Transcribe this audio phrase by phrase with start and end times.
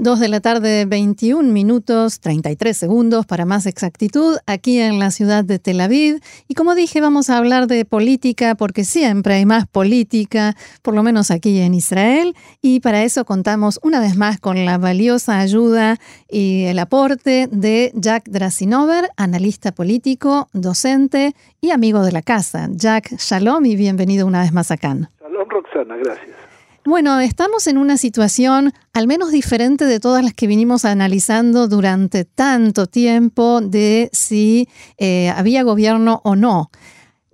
[0.00, 5.42] 2 de la tarde, 21 minutos, 33 segundos para más exactitud, aquí en la ciudad
[5.42, 6.20] de Tel Aviv.
[6.46, 11.02] Y como dije, vamos a hablar de política porque siempre hay más política, por lo
[11.02, 12.36] menos aquí en Israel.
[12.62, 15.96] Y para eso contamos una vez más con la valiosa ayuda
[16.28, 22.68] y el aporte de Jack Drasinover, analista político, docente y amigo de la casa.
[22.70, 24.94] Jack, shalom y bienvenido una vez más acá.
[25.20, 26.47] Shalom, Roxana, gracias.
[26.88, 32.24] Bueno, estamos en una situación al menos diferente de todas las que vinimos analizando durante
[32.24, 36.70] tanto tiempo de si eh, había gobierno o no.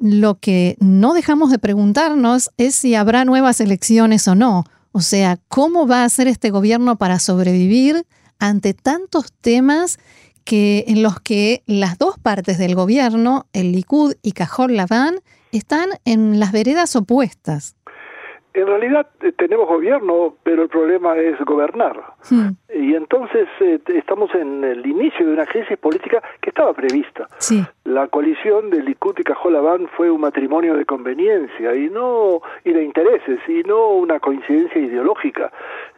[0.00, 4.64] Lo que no dejamos de preguntarnos es si habrá nuevas elecciones o no.
[4.90, 8.08] O sea, ¿cómo va a ser este gobierno para sobrevivir
[8.40, 10.00] ante tantos temas
[10.42, 15.20] que, en los que las dos partes del gobierno, el Likud y Cajol Laván,
[15.52, 17.76] están en las veredas opuestas?
[18.54, 22.00] En realidad eh, tenemos gobierno, pero el problema es gobernar.
[22.72, 27.28] Y entonces eh, estamos en el inicio de una crisis política que estaba prevista.
[27.84, 32.84] La coalición de Likud y Cajolabán fue un matrimonio de conveniencia y no y de
[32.84, 35.50] intereses y no una coincidencia ideológica.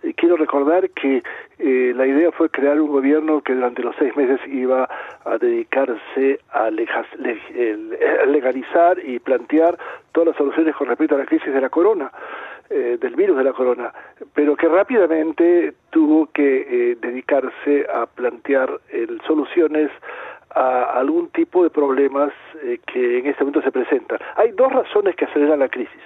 [0.03, 1.23] Eh, quiero recordar que
[1.59, 4.87] la idea fue crear un gobierno que durante los seis meses iba
[5.25, 9.79] a dedicarse a legalizar y plantear
[10.17, 12.11] todas las soluciones con respecto a la crisis de la corona.
[12.69, 13.93] Eh, del virus de la corona,
[14.35, 18.81] pero que rápidamente tuvo que eh, dedicarse a plantear
[19.25, 19.89] soluciones
[20.51, 22.33] a algún tipo de problemas
[22.65, 24.19] eh, que en este momento se presentan.
[24.35, 26.03] Hay dos razones que aceleran la crisis.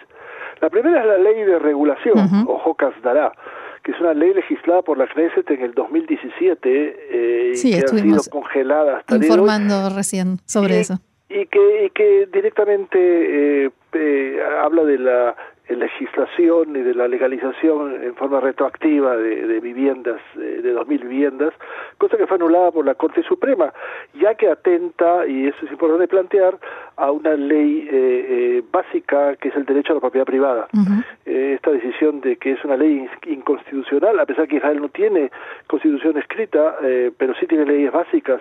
[0.60, 3.32] La primera es la ley de regulación, o Jocas Dará,
[3.82, 8.20] que es una ley legislada por la Knesset en el 2017 y que ha sido
[8.30, 10.98] congelada hasta informando recién sobre eso
[11.30, 13.70] y que, y que directamente
[14.80, 15.36] habla de la
[15.68, 21.54] legislación y de la legalización en forma retroactiva de, viviendas, de, de 2.000 viviendas,
[21.96, 23.72] cosa que fue anulada por la Corte Suprema,
[24.14, 26.58] ya que atenta, y eso es importante plantear,
[26.96, 30.68] a una ley eh, eh, básica que es el derecho a la propiedad privada.
[31.24, 35.30] Eh, esta decisión de que es una ley inconstitucional, a pesar que Israel no tiene
[35.68, 36.76] constitución escrita,
[37.16, 38.40] pero sí tiene leyes básicas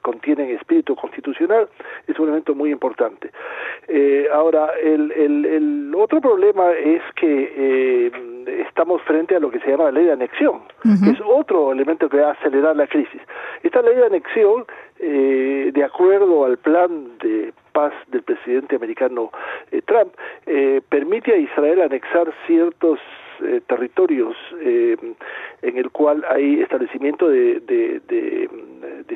[0.00, 1.68] contienen espíritu constitucional,
[2.06, 3.30] es un elemento muy importante.
[3.88, 9.70] Eh, ahora, el, el, otro problema es que eh, estamos frente a lo que se
[9.70, 13.20] llama la ley de anexión, que es otro elemento que va a acelerar la crisis.
[13.62, 14.64] Esta ley de anexión,
[14.98, 19.30] eh, de acuerdo al plan de paz del presidente americano
[19.86, 20.12] Trump,
[20.88, 22.98] permite a Israel anexar ciertos
[23.42, 24.96] eh, territorios eh,
[25.62, 28.48] en el cual hay establecimiento de, de,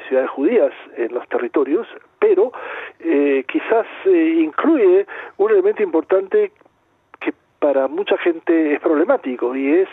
[0.09, 1.87] ciudades judías en los territorios,
[2.19, 2.53] pero
[3.01, 5.07] eh, quizás incluye
[5.39, 6.53] un elemento importante
[7.21, 9.89] que para mucha gente es problemático y es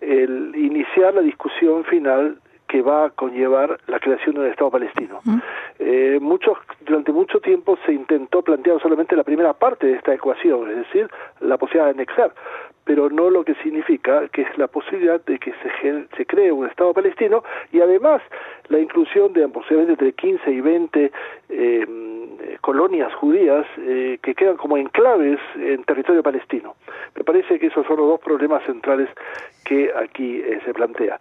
[0.00, 2.38] el iniciar la discusión final
[2.68, 5.20] que va a conllevar la creación de un Estado palestino.
[5.82, 10.70] Eh, muchos, durante mucho tiempo se intentó plantear solamente la primera parte de esta ecuación,
[10.70, 11.08] es decir,
[11.40, 12.34] la posibilidad de anexar,
[12.84, 16.66] pero no lo que significa que es la posibilidad de que se, se cree un
[16.66, 17.42] Estado palestino
[17.72, 18.20] y además
[18.68, 21.12] la inclusión de posiblemente entre 15 y 20
[21.48, 21.86] eh,
[22.60, 26.76] colonias judías eh, que quedan como enclaves en territorio palestino.
[27.16, 29.08] Me parece que esos son los dos problemas centrales
[29.64, 31.18] que aquí eh, se plantea.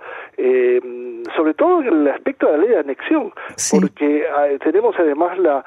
[1.36, 3.32] sobre todo en el aspecto de la ley de anexión,
[3.72, 5.64] porque ah, tenemos además la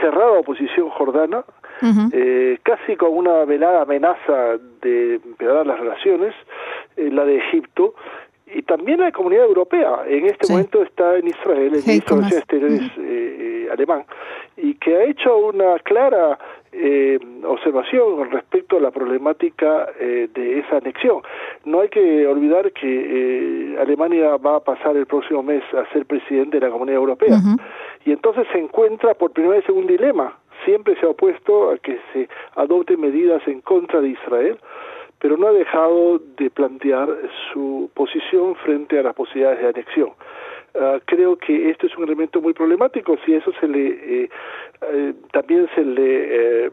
[0.00, 1.44] cerrada oposición jordana,
[2.62, 6.34] casi con una velada amenaza de empeorar las relaciones,
[6.96, 7.94] la de Egipto,
[8.54, 10.02] y también la comunidad europea.
[10.06, 14.04] En este momento está en Israel el ministro de Exteriores eh, eh, alemán
[14.56, 16.38] y que ha hecho una clara
[16.72, 21.22] eh, observación con respecto a la problemática de esa anexión.
[21.64, 26.58] No hay que olvidar que Alemania va a pasar el próximo mes a ser presidente
[26.58, 27.38] de la Comunidad Europea
[28.04, 30.38] y entonces se encuentra por primera vez en un dilema.
[30.64, 34.58] Siempre se ha opuesto a que se adopten medidas en contra de Israel
[35.22, 37.08] pero no ha dejado de plantear
[37.52, 40.10] su posición frente a las posibilidades de anexión.
[40.74, 43.16] Ah, creo que esto es un elemento muy problemático.
[43.26, 44.30] Si eso se le eh,
[44.82, 46.70] eh, también se le eh,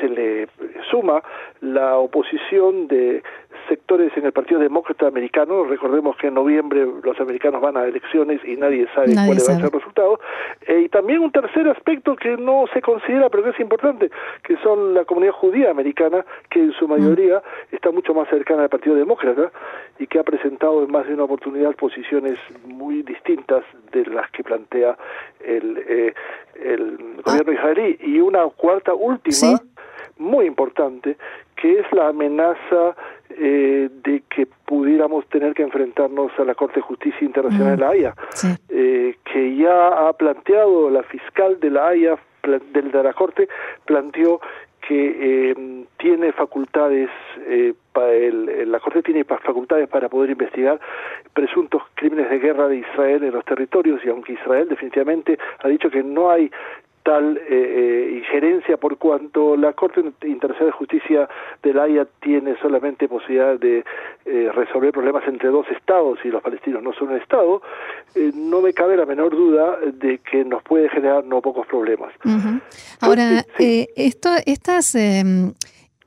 [0.00, 0.48] se le
[0.90, 1.22] suma
[1.60, 3.22] la oposición de
[3.68, 5.64] sectores en el Partido Demócrata Americano.
[5.64, 9.40] Recordemos que en noviembre los americanos van a elecciones y nadie sabe cuál va a
[9.40, 10.20] ser el resultado.
[10.66, 14.10] Eh, y también un tercer aspecto que no se considera, pero que es importante,
[14.42, 16.90] que son la comunidad judía americana, que en su mm.
[16.90, 19.50] mayoría está mucho más cercana al Partido Demócrata
[19.98, 24.42] y que ha presentado en más de una oportunidad posiciones muy distintas de las que
[24.42, 24.96] plantea
[25.44, 26.14] el, eh,
[26.62, 27.54] el gobierno ah.
[27.54, 27.98] israelí.
[28.00, 29.58] Y una cuarta última
[30.18, 31.16] muy importante,
[31.56, 32.96] que es la amenaza
[33.30, 37.90] eh, de que pudiéramos tener que enfrentarnos a la Corte de Justicia Internacional de la
[37.90, 38.14] Haya,
[38.68, 43.48] eh, que ya ha planteado la fiscal de la Haya, de la Corte,
[43.84, 44.40] planteó
[44.88, 47.10] que eh, tiene facultades,
[47.46, 50.80] eh, para el, la Corte tiene facultades para poder investigar
[51.34, 55.90] presuntos crímenes de guerra de Israel en los territorios y aunque Israel definitivamente ha dicho
[55.90, 56.50] que no hay
[57.08, 61.28] tal eh, eh, injerencia por cuanto la Corte Internacional de Justicia
[61.62, 63.82] de la Haya tiene solamente posibilidad de
[64.26, 67.62] eh, resolver problemas entre dos estados y los palestinos no son un estado,
[68.34, 72.12] no me cabe la menor duda de que nos puede generar no pocos problemas.
[73.00, 75.54] Ahora, esto, estas em,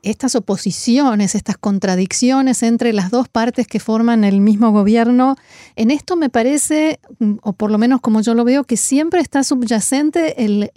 [0.04, 5.36] estas oposiciones, estas contradicciones entre las dos partes que forman el mismo gobierno,
[5.76, 7.00] en esto me parece,
[7.42, 10.72] o por lo menos como yo lo veo, que siempre está subyacente el,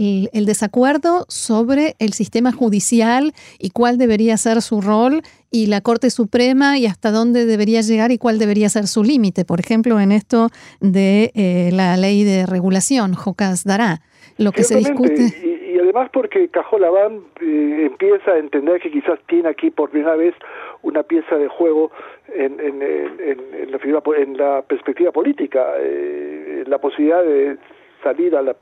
[0.46, 6.78] desacuerdo sobre el sistema judicial y cuál debería ser su rol y la Corte Suprema
[6.78, 9.44] y hasta dónde debería llegar y cuál debería ser su límite.
[9.44, 10.50] Por ejemplo, en esto
[10.80, 14.02] de eh, la ley de regulación, Jocas dará,
[14.36, 19.70] lo que se discute además porque Cajolabán eh, empieza a entender que quizás tiene aquí
[19.70, 20.34] por primera vez
[20.82, 21.90] una pieza de juego
[22.28, 27.56] en, en, en, la, en la, perspectiva política, eh, la posibilidad de
[28.02, 28.56] salir a la,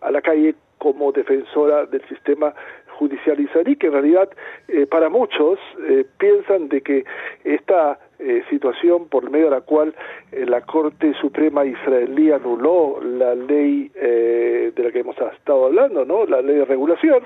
[0.00, 2.54] a la calle como defensora del sistema
[2.98, 4.28] judicial israelí, que en realidad
[4.68, 7.04] eh, para muchos eh, piensan de que
[7.44, 9.94] esta eh, situación por medio de la cual
[10.32, 16.26] la Corte Suprema israelí anuló la ley de la que hemos estado hablando, ¿no?
[16.26, 17.22] la ley de regulación,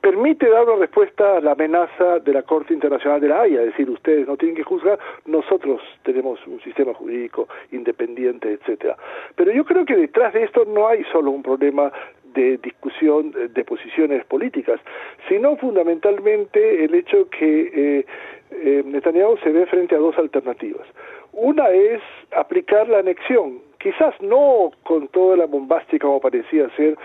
[0.00, 3.68] permite dar una respuesta a la amenaza de la Corte Internacional de la Haya, es
[3.68, 8.96] decir, ustedes no tienen que juzgar, nosotros tenemos un sistema jurídico independiente, etcétera.
[9.34, 11.92] Pero yo creo que detrás de esto no hay solo un problema
[12.34, 14.80] de discusión de posiciones políticas,
[15.28, 18.06] sino fundamentalmente el hecho que eh,
[18.50, 20.86] eh, Netanyahu se ve frente a dos alternativas.
[21.32, 22.00] Una es
[22.36, 26.96] aplicar la anexión, quizás no con toda la bombástica como parecía ser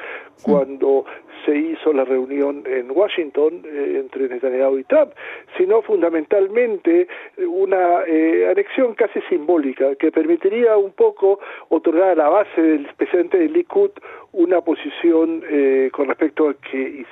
[0.44, 1.06] cuando
[1.46, 5.12] se hizo la reunión en Washington eh, entre Netanyahu y Trump,
[5.58, 11.40] sino fundamentalmente una eh, anexión casi simbólica que permitiría un poco
[11.70, 13.92] otorgar a la base del presidente del Likud
[14.32, 17.06] una posición eh, con respecto a que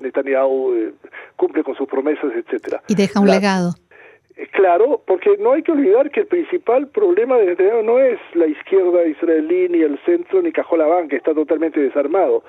[0.00, 0.92] Netanyahu
[1.36, 2.82] cumple con sus promesas, etcétera.
[2.88, 3.74] Y deja un legado.
[4.50, 8.46] Claro, porque no hay que olvidar que el principal problema de Netanyahu no es la
[8.46, 12.42] izquierda israelí, ni el centro, ni Cajolabán, que está totalmente desarmado,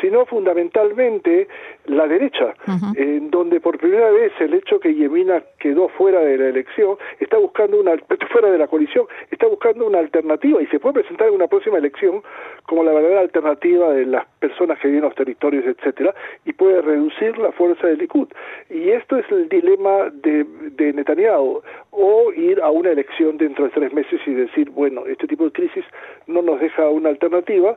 [0.00, 1.48] sino fundamentalmente
[1.86, 2.54] la derecha,
[2.96, 7.38] en donde por primera vez el hecho que Yemina quedó fuera de la elección, está
[7.38, 7.92] buscando una,
[8.32, 11.78] fuera de la coalición, está buscando una alternativa y se puede presentar en una próxima
[11.78, 12.22] elección
[12.64, 16.14] como la verdadera alternativa de las personas que viven los territorios, etcétera,
[16.44, 18.28] y puede reducir la fuerza del Likud.
[18.70, 23.70] Y esto es el dilema de, de Netanyahu o ir a una elección dentro de
[23.70, 25.84] tres meses y decir, bueno, este tipo de crisis
[26.26, 27.76] no nos deja una alternativa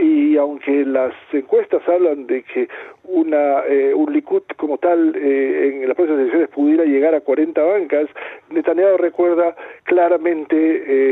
[0.00, 2.68] y aunque las encuestas hablan de que
[3.04, 7.60] una eh, un Likud como tal eh, en las próximas elecciones pudiera llegar a 40
[7.62, 8.08] bancas,
[8.50, 10.56] Netanyahu recuerda claramente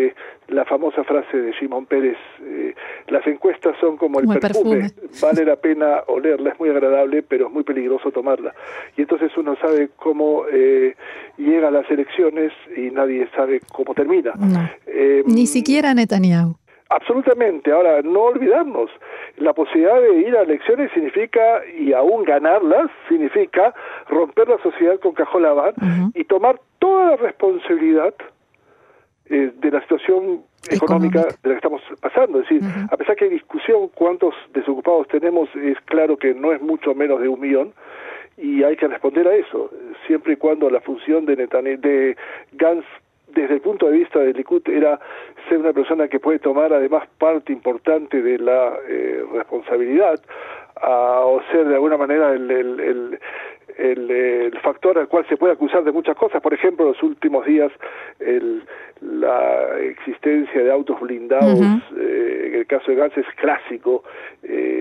[0.06, 0.14] eh,
[0.48, 2.16] la famosa frase de Simón Pérez,
[3.06, 4.90] las encuestas son como el, perfume,
[5.23, 8.52] vale la pena olerla, es muy agradable, pero es muy peligroso tomarla.
[8.97, 10.42] Y entonces uno sabe cómo
[11.38, 14.32] llega a las elecciones y nadie sabe cómo termina.
[15.25, 16.56] Ni siquiera Netanyahu.
[16.90, 17.70] Absolutamente.
[17.70, 18.90] Ahora, no olvidarnos,
[19.37, 23.73] la posibilidad de ir a elecciones significa, y aún ganarlas, significa
[24.09, 25.44] romper la sociedad con cajón
[26.14, 28.12] y tomar toda la responsabilidad
[29.26, 32.40] eh, de la situación económica, de la que estamos pasando.
[32.40, 36.61] Es decir, a pesar que hay discusión cuántos desocupados tenemos, es claro que no es
[36.61, 37.73] mucho menos de un millón,
[38.37, 39.70] y hay que responder a eso,
[40.09, 42.16] siempre y cuando la función de, de
[42.52, 42.85] Gans
[43.34, 44.99] desde el punto de vista del Likud era
[45.49, 50.20] ser una persona que puede tomar además parte importante de la eh, responsabilidad
[50.82, 53.18] o ser de alguna manera el, el,
[53.76, 56.40] el, factor al cual se puede acusar de muchas cosas.
[56.42, 57.70] Por ejemplo, en los últimos días
[59.00, 61.60] la existencia de autos blindados,
[61.99, 64.04] eh, en el caso de Gans es clásico.
[64.42, 64.79] Eh,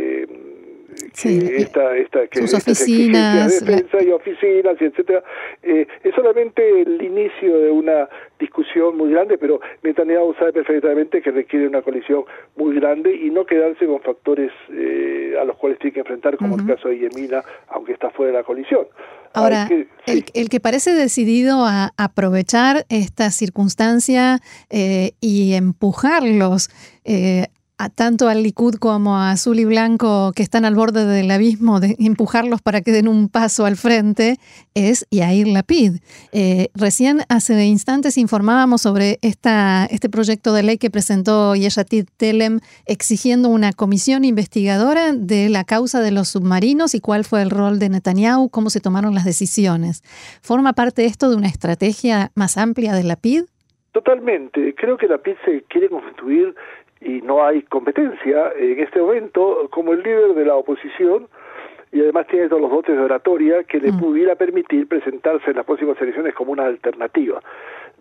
[1.26, 5.24] esta, esta, que, sus oficinas, de defensa y oficinas, y etcétera.
[5.64, 8.10] Eh, es solamente el inicio de una
[8.40, 12.24] discusión muy grande, pero Netanyahu sabe perfectamente que requiere una coalición
[12.56, 16.56] muy grande y no quedarse con factores eh, a los cuales tiene que enfrentar, como
[16.56, 18.88] el caso de Yemina, aunque está fuera de la coalición.
[19.34, 19.70] Ahora,
[20.08, 26.70] el, el, que parece decidido a aprovechar esta circunstancia eh, y empujarlos
[27.06, 27.48] eh,
[27.80, 31.80] a tanto al Likud como a Azul y Blanco que están al borde del abismo,
[31.80, 34.36] de empujarlos para que den un paso al frente,
[34.74, 35.94] es Yair Lapid.
[36.34, 42.60] Eh, recién hace instantes informábamos sobre esta, este proyecto de ley que presentó Yeshatid Telem
[42.86, 47.80] exigiendo una comisión investigadora de la causa de los submarinos y cuál fue el rol
[47.80, 50.04] de Netanyahu, cómo se tomaron las decisiones.
[50.42, 53.44] ¿Forma parte esto de una estrategia más amplia de Lapid?
[53.92, 54.76] Totalmente.
[54.76, 56.54] Creo que Lapid se quiere constituir
[57.02, 61.28] y no hay competencia en este momento como el líder de la oposición
[61.92, 64.00] y además tiene todos los dotes de oratoria que le mm.
[64.00, 67.42] pudiera permitir presentarse en las próximas elecciones como una alternativa.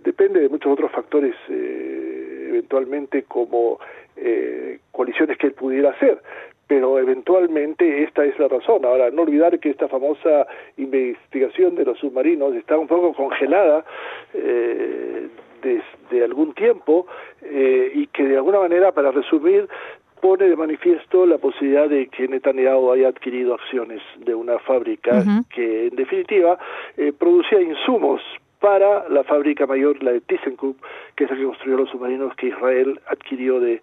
[0.03, 3.79] Depende de muchos otros factores, eh, eventualmente como
[4.17, 6.21] eh, coaliciones que él pudiera hacer,
[6.67, 8.85] pero eventualmente esta es la razón.
[8.85, 13.85] Ahora, no olvidar que esta famosa investigación de los submarinos está un poco congelada
[14.35, 15.29] eh,
[15.63, 17.07] desde algún tiempo
[17.43, 19.69] eh, y que de alguna manera, para resumir,
[20.21, 25.23] pone de manifiesto la posibilidad de que Netanyahu haya adquirido acciones de una fábrica
[25.55, 26.59] que, en definitiva,
[26.97, 28.21] eh, producía insumos
[28.61, 30.79] para la fábrica mayor, la de ThyssenKrupp,
[31.15, 33.81] que es la que construyó los submarinos que Israel adquirió de,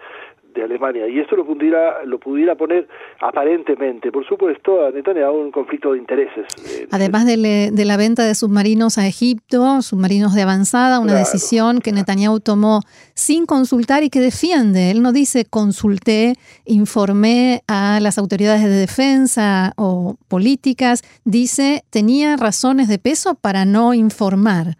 [0.55, 1.07] de Alemania.
[1.07, 2.87] Y esto lo pudiera, lo pudiera poner
[3.21, 6.45] aparentemente, por supuesto, a Netanyahu un conflicto de intereses.
[6.91, 11.91] Además de, de, la venta de submarinos a Egipto, submarinos de avanzada, una decisión que
[11.91, 12.81] Netanyahu tomó
[13.13, 14.91] sin consultar y que defiende.
[14.91, 16.35] Él no dice consulté,
[16.65, 23.93] informé a las autoridades de defensa o políticas, dice tenía razones de peso para no
[23.93, 24.77] informar.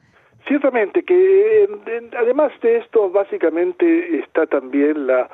[0.47, 1.67] Ciertamente que
[2.15, 5.27] además de esto básicamente está también la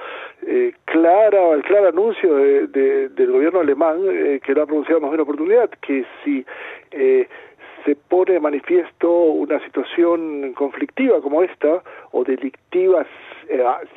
[0.48, 5.12] eh, clara el claro anuncio de, del gobierno alemán eh, que lo ha pronunciado más
[5.12, 6.46] de una oportunidad que si
[6.92, 7.28] eh,
[7.84, 13.06] se pone de manifiesto una situación conflictiva como esta o delictiva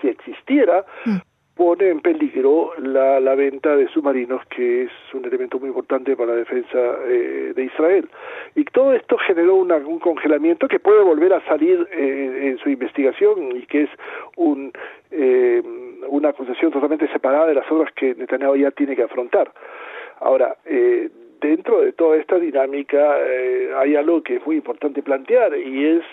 [0.00, 1.18] si existiera mm.
[1.54, 5.60] pone en peligro la, la, venta de submarinos, que es un elemento
[6.16, 8.08] para la defensa eh, de Israel.
[8.56, 13.56] Y todo esto generó un congelamiento que puede volver a salir eh, en su investigación
[13.56, 13.90] y que es
[14.36, 14.72] un,
[15.10, 15.62] eh,
[16.08, 19.52] una acusación totalmente separada de las obras que Netanyahu ya tiene que afrontar.
[20.20, 21.10] Ahora, eh,
[21.40, 26.04] dentro de toda esta dinámica eh, hay algo que es muy importante plantear y es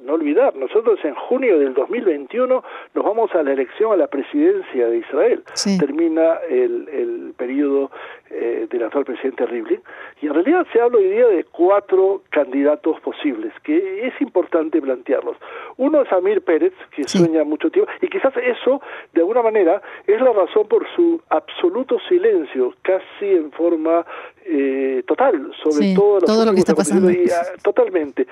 [0.00, 4.88] no olvidar, nosotros en junio del 2021 nos vamos a la elección a la presidencia
[4.88, 5.42] de Israel.
[5.78, 7.90] Termina el, el periodo
[8.30, 9.80] eh, del actual presidente Rivlin
[10.22, 15.36] y en realidad se habla hoy día de cuatro candidatos posibles, que es importante plantearlos.
[15.78, 18.80] Uno es Amir Pérez, que sueña mucho tiempo, y quizás eso,
[19.12, 24.06] de alguna manera, es la razón por su absoluto silencio, casi en forma
[24.52, 27.08] eh, total, sobre todo, lo que está pasando.
[27.08, 28.26] Ah, totalmente.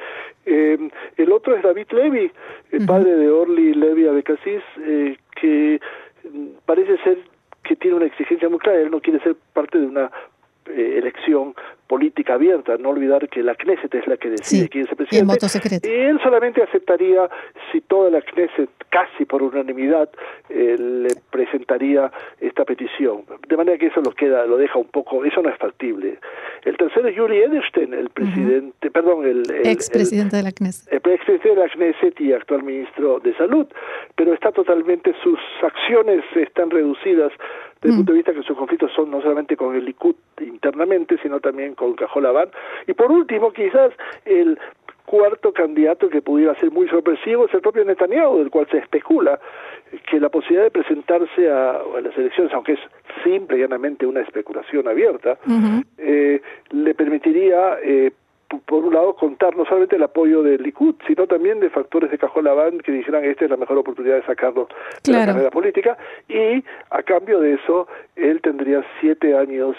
[0.45, 0.77] Eh,
[1.17, 2.31] el otro es David Levy,
[2.73, 5.81] el padre de Orly Levy Abecassis, eh, que
[6.67, 7.19] parece ser
[7.63, 10.11] que tiene una exigencia muy clara, él no quiere ser parte de una
[10.71, 11.55] eh, elección
[11.89, 15.89] política abierta, no olvidar que la Knesset es la que decide quién es el presidente.
[15.89, 17.29] Y él solamente aceptaría
[17.73, 20.11] si toda la Knesset, casi por unanimidad,
[20.51, 23.25] eh, le presentaría esta petición.
[23.49, 26.19] De manera que eso lo queda, lo deja un poco, eso no es factible.
[26.65, 30.93] El tercero es Yuri Edelstein, el presidente, perdón, el, expresidente de la Knesset.
[30.93, 33.67] El expresidente de la Knesset y actual ministro de Salud,
[34.15, 37.33] pero está totalmente, sus acciones están reducidas
[37.81, 37.97] desde el mm.
[37.99, 41.75] punto de vista que sus conflictos son no solamente con el Likud internamente, sino también
[41.75, 42.49] con Cajolabán.
[42.87, 43.93] Y por último, quizás
[44.25, 44.59] el
[45.09, 49.41] cuarto candidato que pudiera ser muy sorpresivo es el propio Netanyahu, del cual se especula
[50.11, 52.81] que la posibilidad de presentarse a, las elecciones, aunque es
[53.25, 55.39] simple y llanamente una especulación abierta,
[55.97, 58.13] eh, le permitiría eh,
[58.49, 62.19] por un lado, contar no solamente el apoyo del Likud, sino también de factores de
[62.19, 64.69] cajón laván que dijeran esta es la mejor oportunidad de sacarlo
[65.05, 69.77] de la carrera política y a cambio de eso él tendría siete años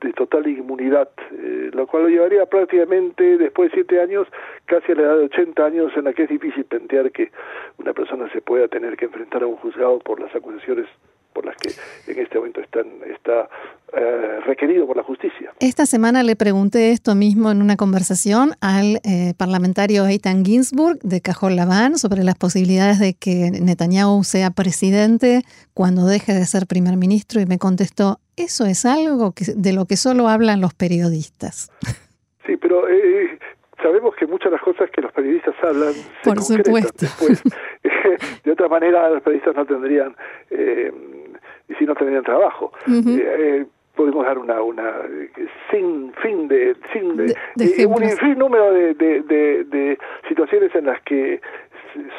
[0.00, 4.26] de total inmunidad, eh, lo cual lo llevaría prácticamente después de siete años
[4.64, 7.30] casi a la edad de 80 años en la que es difícil plantear que
[7.78, 10.86] una persona se pueda tener que enfrentar a un juzgado por las acusaciones
[11.32, 11.70] por las que
[12.10, 13.48] en este momento están, está
[13.92, 15.52] eh, requerido por la justicia.
[15.60, 21.20] Esta semana le pregunté esto mismo en una conversación al eh, parlamentario Eitan Ginsburg de
[21.20, 25.42] Cajol Laván sobre las posibilidades de que Netanyahu sea presidente
[25.74, 29.86] cuando deje de ser primer ministro y me contestó, eso es algo que, de lo
[29.86, 31.70] que solo hablan los periodistas.
[32.46, 33.38] Sí, pero eh,
[33.82, 35.92] sabemos que muchas de las cosas que los periodistas hablan
[36.24, 37.06] Por supuesto.
[38.44, 40.16] de otra manera los periodistas no tendrían
[40.50, 40.90] eh,
[41.70, 44.92] y si no tendrían trabajo eh, podemos dar una una
[45.70, 49.98] sin fin de sin de, de, un infin número de, de,
[50.28, 51.40] situaciones en las que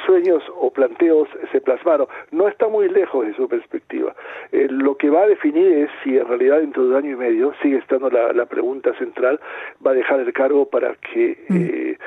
[0.05, 2.07] sueños o planteos se plasmaron.
[2.31, 4.13] No está muy lejos de su perspectiva.
[4.51, 7.15] Eh, lo que va a definir es si en realidad dentro de un año y
[7.15, 9.39] medio, sigue estando la, la pregunta central,
[9.85, 11.37] va a dejar el cargo para que...
[11.49, 11.55] Mm.
[11.55, 11.97] Eh,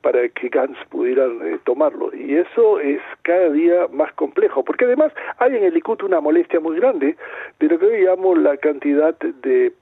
[0.00, 2.14] para que Gantz pudieran eh, tomarlo.
[2.14, 6.60] Y eso es cada día más complejo, porque además hay en el Likud una molestia
[6.60, 7.16] muy grande
[7.58, 9.72] de lo que hoy llamo la cantidad de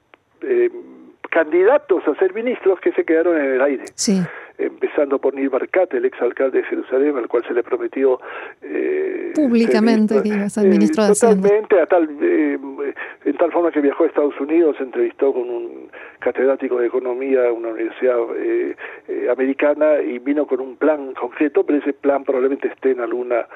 [0.43, 0.71] eh,
[1.31, 3.85] candidatos a ser ministros que se quedaron en el aire.
[3.95, 4.21] Sí
[4.61, 8.21] empezando por Nir Barkat, el exalcalde de Jerusalén, al cual se le prometió
[8.63, 12.59] eh, públicamente que iba a ser ministro de Totalmente, a tal, eh,
[13.25, 17.47] en tal forma que viajó a Estados Unidos, se entrevistó con un catedrático de economía
[17.47, 18.77] en una universidad eh,
[19.09, 23.47] eh, americana y vino con un plan concreto, pero ese plan probablemente esté en alguna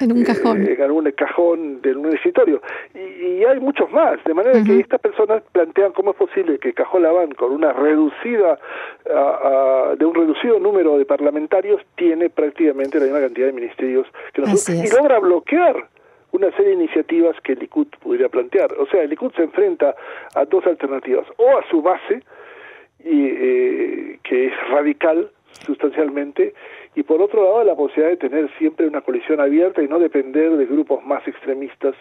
[0.00, 2.62] en un cajón, en algún cajón de un escritorio.
[2.94, 6.72] Y, y, hay muchos más, de manera que estas personas plantean cómo es posible que
[6.72, 8.58] Cajón Laván, con una reducida,
[9.12, 14.06] a, a, de un reducido número de parlamentarios tiene prácticamente la misma cantidad de ministerios
[14.32, 15.88] que nosotros y logra bloquear
[16.34, 18.72] una serie de iniciativas que el Likud podría plantear.
[18.74, 19.94] O sea, el Likud se enfrenta
[20.34, 22.22] a dos alternativas, o a su base,
[23.04, 25.30] y, eh, que es radical
[25.64, 26.52] sustancialmente,
[26.94, 30.56] y por otro lado la posibilidad de tener siempre una coalición abierta y no depender
[30.56, 31.94] de grupos más extremistas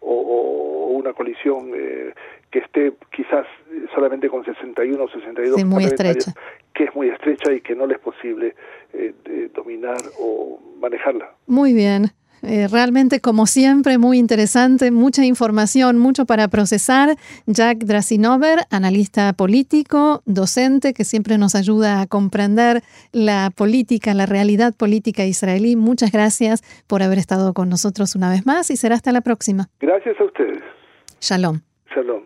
[0.00, 2.12] o, o una coalición eh,
[2.50, 3.46] que esté quizás
[3.94, 6.32] solamente con 61 o 62 sí, muy estrecha.
[6.72, 8.54] que es muy estrecha y que no le es posible
[8.92, 9.12] eh,
[9.54, 11.34] dominar o manejarla.
[11.46, 12.06] Muy bien.
[12.46, 17.16] Eh, realmente, como siempre, muy interesante, mucha información, mucho para procesar.
[17.46, 22.82] Jack Drasinover, analista político, docente, que siempre nos ayuda a comprender
[23.12, 25.76] la política, la realidad política israelí.
[25.76, 29.68] Muchas gracias por haber estado con nosotros una vez más y será hasta la próxima.
[29.80, 30.62] Gracias a ustedes.
[31.20, 31.60] Shalom.
[31.94, 32.22] Shalom.